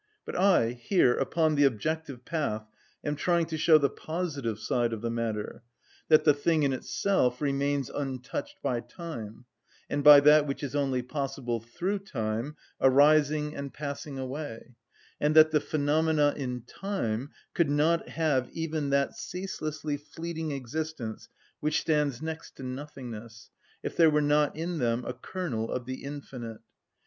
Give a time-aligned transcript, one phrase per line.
[0.25, 2.67] But I, here upon the objective path,
[3.03, 5.61] am trying to show the positive side of the matter,
[6.07, 9.45] that the thing in itself remains untouched by time,
[9.91, 14.73] and by that which is only possible through time, arising and passing away,
[15.19, 21.29] and that the phenomena in time could not have even that ceaselessly fleeting existence
[21.59, 23.51] which stands next to nothingness,
[23.83, 26.61] if there were not in them a kernel of the infinite.